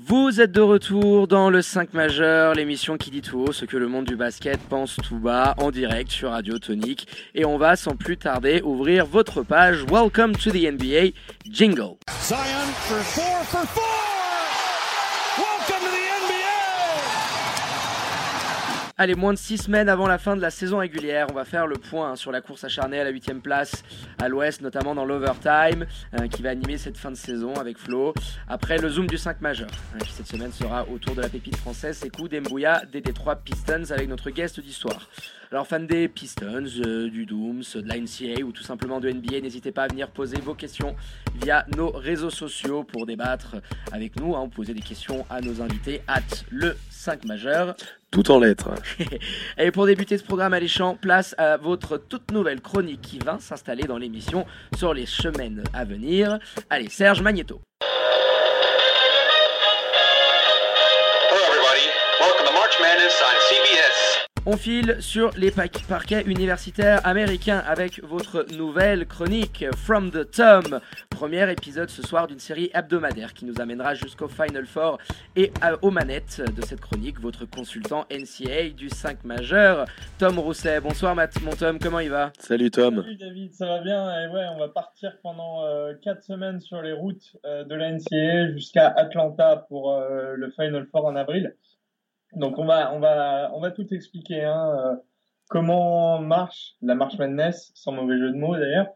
[0.00, 3.76] Vous êtes de retour dans le 5 majeur, l'émission qui dit tout haut ce que
[3.76, 7.08] le monde du basket pense tout bas, en direct sur Radio Tonique.
[7.34, 11.14] Et on va sans plus tarder ouvrir votre page Welcome to the NBA
[11.50, 11.96] Jingle.
[19.00, 21.68] Allez, moins de 6 semaines avant la fin de la saison régulière, on va faire
[21.68, 23.84] le point sur la course acharnée à la 8 place
[24.20, 25.86] à l'ouest, notamment dans l'overtime,
[26.18, 28.12] euh, qui va animer cette fin de saison avec Flo.
[28.48, 31.54] Après le zoom du 5 majeur, hein, qui cette semaine sera autour de la pépite
[31.54, 35.08] française, coup d'Embouya des Détroit Pistons avec notre guest d'histoire.
[35.52, 39.42] Alors fans des Pistons, euh, du Dooms, de la NCA ou tout simplement de NBA,
[39.42, 40.96] n'hésitez pas à venir poser vos questions
[41.40, 43.54] via nos réseaux sociaux pour débattre
[43.92, 46.20] avec nous, hein, poser des questions à nos invités at
[46.50, 47.76] le 5 majeur.
[48.10, 48.70] Tout en lettres.
[49.58, 53.84] Et pour débuter ce programme alléchant, place à votre toute nouvelle chronique qui va s'installer
[53.84, 56.38] dans l'émission sur les semaines à venir.
[56.70, 57.60] Allez, Serge Magneto.
[61.30, 61.86] Hello everybody,
[62.18, 64.17] welcome to March Madness on CBS.
[64.50, 70.80] On file sur les parquets universitaires américains avec votre nouvelle chronique From the Tom.
[71.10, 74.96] Premier épisode ce soir d'une série hebdomadaire qui nous amènera jusqu'au Final Four
[75.36, 79.84] et aux manettes de cette chronique, votre consultant NCA du 5 majeur,
[80.16, 80.80] Tom Rousset.
[80.80, 82.32] Bonsoir Matt, mon Tom, comment il va?
[82.38, 83.02] Salut Tom.
[83.02, 84.22] Salut David, ça va bien?
[84.22, 85.62] Et ouais, on va partir pendant
[86.02, 90.50] 4 euh, semaines sur les routes euh, de la NCA jusqu'à Atlanta pour euh, le
[90.52, 91.54] Final Four en avril.
[92.34, 94.44] Donc on va, on va, on va tout expliquer.
[94.44, 94.96] Hein, euh,
[95.48, 98.88] comment marche la marche Madness, sans mauvais jeu de mots d'ailleurs.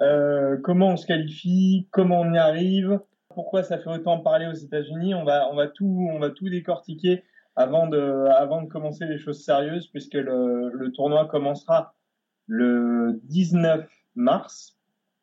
[0.00, 4.54] Euh, comment on se qualifie, comment on y arrive, pourquoi ça fait autant parler aux
[4.54, 5.14] États-Unis.
[5.14, 7.24] On va, on va tout, on va tout décortiquer
[7.56, 11.94] avant de, avant de commencer les choses sérieuses, puisque le, le tournoi commencera
[12.46, 14.76] le 19 mars.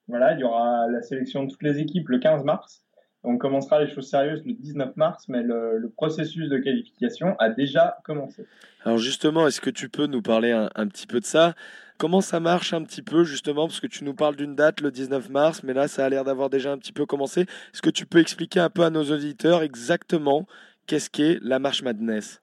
[0.08, 2.85] Voilà, il y aura la sélection de toutes les équipes le 15 mars.
[3.26, 7.98] On commencera les choses sérieuses le 19 mars, mais le, processus de qualification a déjà
[8.04, 8.46] commencé.
[8.84, 11.54] Alors justement, est-ce que tu peux nous parler un, petit peu de ça?
[11.98, 13.68] Comment ça marche un petit peu justement?
[13.68, 16.24] Parce que tu nous parles d'une date le 19 mars, mais là ça a l'air
[16.24, 17.42] d'avoir déjà un petit peu commencé.
[17.42, 20.46] Est-ce que tu peux expliquer un peu à nos auditeurs exactement
[20.88, 22.42] qu'est-ce qu'est la marche Madness?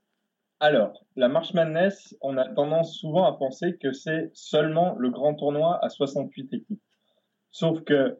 [0.62, 5.34] Alors, la Marche Madness, on a tendance souvent à penser que c'est seulement le grand
[5.34, 6.80] tournoi à 68 équipes.
[7.50, 8.16] Sauf que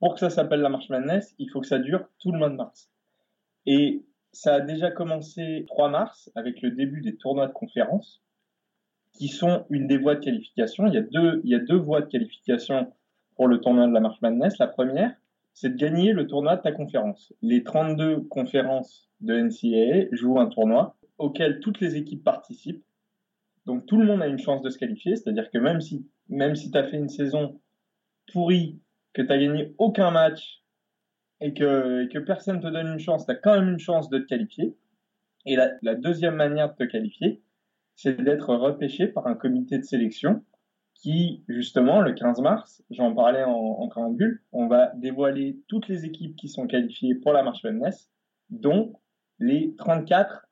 [0.00, 2.50] pour que ça s'appelle la Marche Madness, il faut que ça dure tout le mois
[2.50, 2.90] de mars.
[3.66, 8.22] Et ça a déjà commencé 3 mars avec le début des tournois de conférence,
[9.12, 10.86] qui sont une des voies de qualification.
[10.86, 12.92] Il y a deux, voies de qualification
[13.34, 14.58] pour le tournoi de la Marche Madness.
[14.58, 15.14] La première,
[15.54, 17.32] c'est de gagner le tournoi de ta conférence.
[17.42, 22.84] Les 32 conférences de NCAA jouent un tournoi auquel toutes les équipes participent.
[23.66, 26.54] Donc tout le monde a une chance de se qualifier, c'est-à-dire que même si, même
[26.54, 27.60] si tu as fait une saison
[28.32, 28.78] pourrie
[29.18, 30.62] que tu n'as gagné aucun match
[31.40, 34.18] et que, que personne te donne une chance, tu as quand même une chance de
[34.18, 34.76] te qualifier.
[35.44, 37.42] Et la, deuxième manière de te qualifier,
[37.96, 40.44] c'est d'être repêché par un comité de sélection
[40.94, 46.04] qui, justement, le 15 mars, j'en parlais en, en préambule, on va dévoiler toutes les
[46.04, 48.10] équipes qui sont qualifiées pour la marche Madness,
[48.50, 49.00] dont
[49.40, 50.47] les 34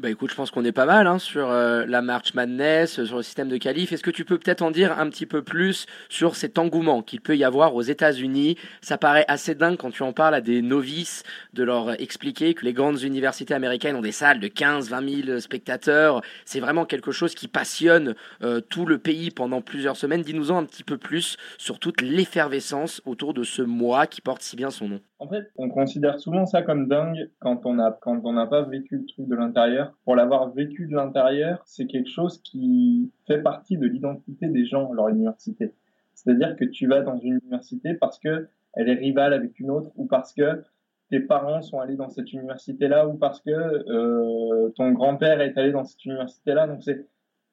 [0.00, 3.18] Bah écoute, je pense qu'on est pas mal hein, sur euh, la March Madness, sur
[3.18, 3.92] le système de qualif.
[3.92, 7.20] Est-ce que tu peux peut-être en dire un petit peu plus sur cet engouement qu'il
[7.20, 8.56] peut y avoir aux États-Unis?
[8.80, 11.22] Ça paraît assez dingue quand tu en parles à des novices,
[11.52, 15.40] de leur expliquer que les grandes universités américaines ont des salles de 15, 20 000
[15.40, 16.22] spectateurs.
[16.46, 20.22] C'est vraiment quelque chose qui passionne euh, tout le pays pendant plusieurs semaines.
[20.22, 24.56] Dis-nous-en un petit peu plus sur toute l'effervescence autour de ce mois qui porte si
[24.56, 25.00] bien son nom.
[25.20, 28.62] En fait, on considère souvent ça comme dingue quand on a quand on n'a pas
[28.62, 29.92] vécu le truc de l'intérieur.
[30.04, 34.90] Pour l'avoir vécu de l'intérieur, c'est quelque chose qui fait partie de l'identité des gens
[34.94, 35.74] leur université.
[36.14, 39.90] C'est-à-dire que tu vas dans une université parce que elle est rivale avec une autre
[39.96, 40.64] ou parce que
[41.10, 45.70] tes parents sont allés dans cette université-là ou parce que euh, ton grand-père est allé
[45.70, 46.66] dans cette université-là.
[46.66, 47.06] Donc c'est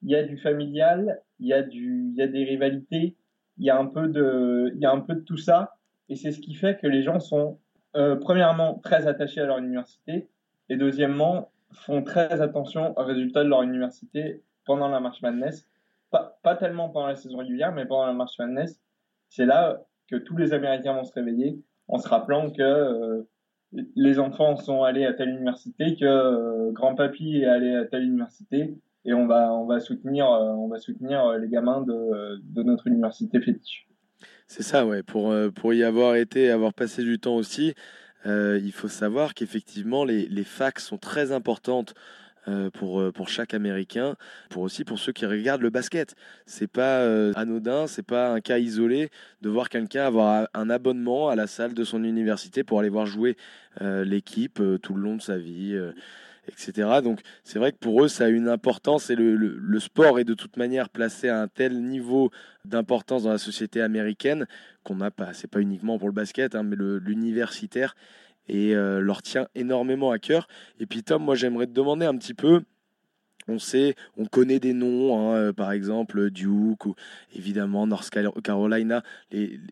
[0.03, 3.17] il y a du familial, il y a du il y a des rivalités,
[3.57, 5.77] il y a un peu de il y a un peu de tout ça
[6.09, 7.59] et c'est ce qui fait que les gens sont,
[7.95, 10.28] euh, premièrement, très attachés à leur université,
[10.70, 15.67] et deuxièmement, font très attention aux résultats de leur université pendant la marche Madness.
[16.11, 18.82] Pas, pas tellement pendant la saison régulière, mais pendant la marche Madness.
[19.29, 23.28] C'est là que tous les Américains vont se réveiller en se rappelant que euh,
[23.96, 28.78] les enfants sont allés à telle université, que euh, grand-papy est allé à telle université,
[29.03, 33.40] et on va, on va soutenir, on va soutenir les gamins de, de notre université
[33.40, 33.87] fétiche.
[34.47, 35.03] C'est ça, ouais.
[35.03, 37.73] Pour, euh, pour y avoir été, avoir passé du temps aussi,
[38.25, 41.93] euh, il faut savoir qu'effectivement, les, les facs sont très importantes
[42.47, 44.16] euh, pour, euh, pour chaque Américain,
[44.49, 46.16] pour aussi pour ceux qui regardent le basket.
[46.46, 47.03] C'est pas
[47.35, 49.09] anodin, c'est pas un cas isolé
[49.41, 53.05] de voir quelqu'un avoir un abonnement à la salle de son université pour aller voir
[53.05, 53.35] jouer
[53.81, 55.78] l'équipe tout le long de sa vie
[56.47, 57.02] etc.
[57.03, 60.34] Donc c'est vrai que pour eux, ça a une importance et le, sport est de
[60.34, 62.32] toute manière placé à un tel niveau
[62.66, 64.47] d'importance dans la société américaine
[64.84, 65.34] qu'on n'a pas.
[65.34, 67.96] C'est pas uniquement pour le basket, hein, mais l'universitaire
[68.47, 70.47] et euh, leur tient énormément à cœur.
[70.79, 72.61] Et puis Tom, moi j'aimerais te demander un petit peu
[73.47, 76.96] on sait, on connaît des noms, hein, euh, par exemple Duke ou
[77.35, 78.09] évidemment North
[78.44, 79.03] Carolina.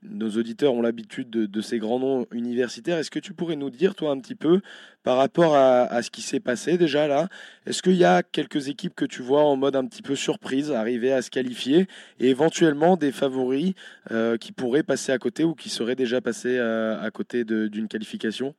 [0.04, 2.98] Nos auditeurs ont l'habitude de, ces grands noms universitaires.
[2.98, 4.62] Est-ce que tu pourrais nous dire, toi, un petit peu,
[5.04, 7.27] par rapport à, ce qui s'est passé déjà là,
[7.66, 10.72] est-ce qu'il y a quelques équipes que tu vois en mode un petit peu surprise
[10.72, 11.88] arriver à se qualifier
[12.19, 13.74] et éventuellement des favoris
[14.12, 17.88] euh, qui pourraient passer à côté ou qui seraient déjà passés euh, à côté d'une
[17.88, 18.56] qualification?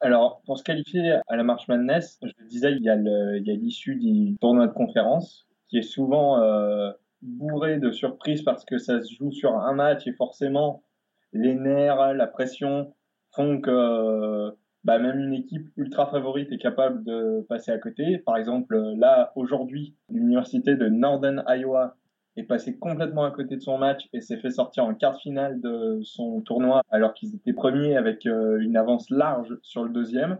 [0.00, 2.96] Alors, pour se qualifier à la March Madness, je disais, il y a
[3.54, 6.90] l'issue du tournoi de conférence qui est souvent euh,
[7.22, 10.82] bourré de surprises parce que ça se joue sur un match et forcément
[11.32, 12.94] les nerfs, la pression
[13.32, 14.50] font que
[14.84, 18.18] bah, même une équipe ultra favorite est capable de passer à côté.
[18.18, 21.96] Par exemple, là, aujourd'hui, l'université de Northern Iowa
[22.38, 25.18] est passé complètement à côté de son match et s'est fait sortir en quart de
[25.18, 29.90] finale de son tournoi alors qu'ils étaient premiers avec euh, une avance large sur le
[29.90, 30.38] deuxième.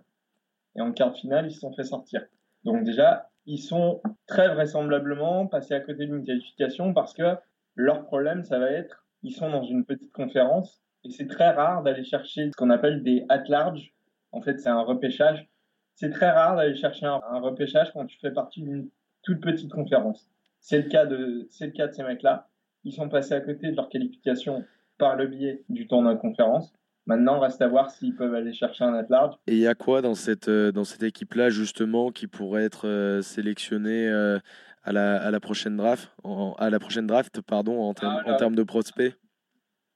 [0.77, 2.25] Et en quart de finale, ils se sont fait sortir.
[2.65, 7.37] Donc déjà, ils sont très vraisemblablement passés à côté d'une qualification parce que
[7.75, 11.83] leur problème, ça va être, ils sont dans une petite conférence et c'est très rare
[11.83, 13.93] d'aller chercher ce qu'on appelle des at-large.
[14.33, 15.49] En fait, c'est un repêchage.
[15.95, 18.89] C'est très rare d'aller chercher un repêchage quand tu fais partie d'une
[19.23, 20.31] toute petite conférence.
[20.61, 22.49] C'est le cas de, c'est le cas de ces mecs-là.
[22.85, 24.65] Ils sont passés à côté de leur qualification
[24.99, 26.73] par le biais du tournoi de conférence.
[27.07, 29.35] Maintenant, reste à voir s'ils peuvent aller chercher un at large.
[29.47, 32.87] Et il y a quoi dans cette, euh, dans cette équipe-là, justement, qui pourrait être
[32.87, 34.39] euh, sélectionné euh,
[34.83, 36.11] à, la, à la prochaine draft,
[36.59, 39.15] à la prochaine draft, pardon, en, termes, en termes de prospects?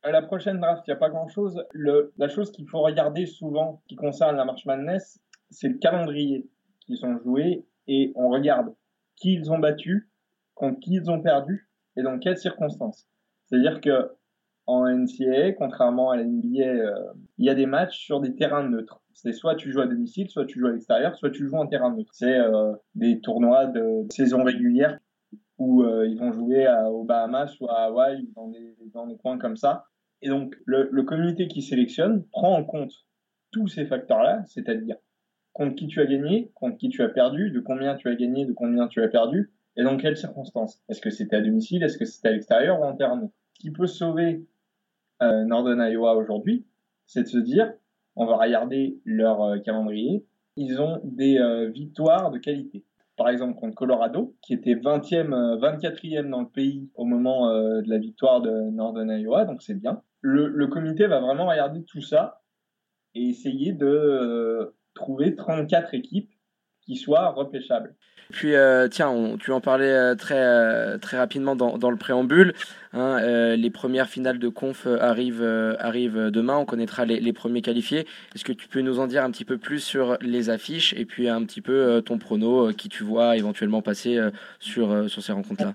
[0.02, 1.62] À la prochaine draft, il n'y a pas grand-chose.
[1.74, 5.20] La chose qu'il faut regarder souvent qui concerne la March Madness,
[5.50, 6.48] c'est le calendrier
[6.80, 8.74] qu'ils ont joué et on regarde
[9.16, 10.08] qui ils ont battu
[10.54, 13.08] contre qui ils ont perdu et dans quelles circonstances.
[13.46, 14.10] C'est-à-dire que
[14.66, 16.94] en NCAA, contrairement à la NBA, euh,
[17.38, 19.02] il y a des matchs sur des terrains neutres.
[19.12, 21.66] C'est soit tu joues à domicile, soit tu joues à l'extérieur, soit tu joues en
[21.66, 22.12] terrain neutre.
[22.14, 24.98] C'est euh, des tournois de saison régulière
[25.58, 29.16] où euh, ils vont jouer à, aux Bahamas ou à Hawaï dans des, dans des
[29.16, 29.86] coins comme ça.
[30.22, 32.92] Et donc le, le comité qui sélectionne prend en compte
[33.50, 34.96] tous ces facteurs-là, c'est-à-dire
[35.52, 38.46] contre qui tu as gagné, contre qui tu as perdu, de combien tu as gagné,
[38.46, 40.82] de combien tu as perdu, et dans quelles circonstances?
[40.88, 41.82] Est-ce que c'était à domicile?
[41.82, 44.44] Est-ce que c'était à l'extérieur ou en Ce qui peut sauver
[45.22, 46.66] euh, Northern Iowa aujourd'hui,
[47.06, 47.72] c'est de se dire,
[48.16, 50.26] on va regarder leur euh, calendrier,
[50.56, 52.84] ils ont des euh, victoires de qualité.
[53.16, 57.98] Par exemple contre Colorado, qui était 20e, 24e dans le pays au moment de la
[57.98, 60.02] victoire de Northern Iowa, donc c'est bien.
[60.22, 62.40] Le, le, comité va vraiment regarder tout ça
[63.14, 66.32] et essayer de trouver 34 équipes
[66.84, 67.94] qui soient repêchables.
[68.30, 72.54] Puis euh, tiens, tu en parlais euh, très, euh, très rapidement dans, dans le préambule.
[72.94, 73.20] Hein,
[73.56, 76.56] les premières finales de conf arrivent, arrivent demain.
[76.58, 78.06] On connaîtra les, les premiers qualifiés.
[78.34, 81.06] Est-ce que tu peux nous en dire un petit peu plus sur les affiches et
[81.06, 84.20] puis un petit peu ton prono qui tu vois éventuellement passer
[84.60, 85.74] sur, sur ces rencontres-là?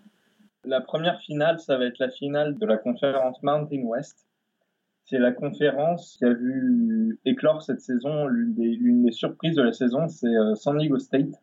[0.64, 4.27] La première finale, ça va être la finale de la conférence Mountain West.
[5.10, 8.28] C'est la conférence qui a vu éclore cette saison.
[8.28, 11.34] L'une des, surprises de la saison, c'est San Diego State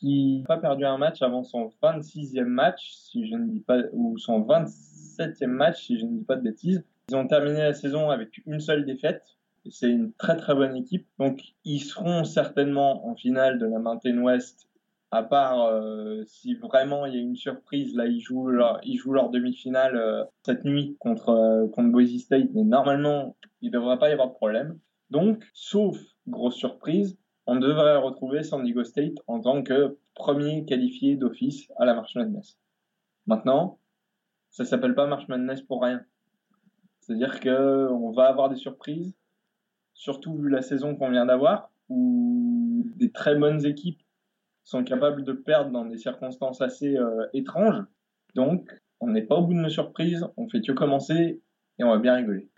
[0.00, 3.82] qui n'a pas perdu un match avant son 26e match, si je ne dis pas,
[3.92, 6.82] ou son 27e match, si je ne dis pas de bêtises.
[7.10, 9.22] Ils ont terminé la saison avec une seule défaite.
[9.68, 11.06] C'est une très très bonne équipe.
[11.18, 14.69] Donc ils seront certainement en finale de la Mountain West,
[15.10, 17.94] à part euh, si vraiment il y a une surprise.
[17.94, 22.16] Là, ils jouent leur, ils jouent leur demi-finale euh, cette nuit contre, euh, contre Boise
[22.18, 22.50] State.
[22.54, 24.78] Mais normalement, il ne devrait pas y avoir de problème.
[25.10, 25.98] Donc, sauf
[26.28, 31.84] grosse surprise, on devrait retrouver San Diego State en tant que premier qualifié d'office à
[31.84, 32.58] la March Madness.
[33.26, 33.78] Maintenant,
[34.50, 36.02] ça s'appelle pas March Madness pour rien.
[37.00, 39.14] C'est-à-dire que on va avoir des surprises,
[39.94, 44.00] surtout vu la saison qu'on vient d'avoir, où des très bonnes équipes
[44.70, 47.82] sont capables de perdre dans des circonstances assez euh, étranges.
[48.36, 51.40] Donc, on n'est pas au bout de nos surprises, on fait que commencer
[51.78, 52.48] et on va bien rigoler.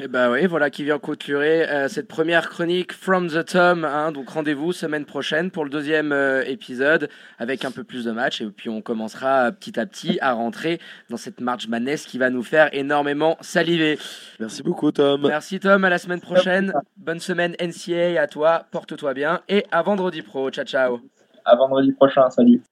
[0.00, 3.44] Et eh bah ben oui, voilà qui vient clôturer euh, cette première chronique From the
[3.44, 3.84] Tom.
[3.84, 8.12] Hein, donc rendez-vous semaine prochaine pour le deuxième euh, épisode avec un peu plus de
[8.12, 10.78] matchs et puis on commencera petit à petit à rentrer
[11.10, 13.98] dans cette March Madness qui va nous faire énormément saliver.
[14.38, 15.26] Merci beaucoup Tom.
[15.26, 16.72] Merci Tom, à la semaine prochaine.
[16.96, 20.48] Bonne semaine NCA à toi, porte-toi bien et à vendredi pro.
[20.50, 21.17] Ciao ciao.
[21.44, 22.28] À vendredi prochain.
[22.30, 22.62] Salut.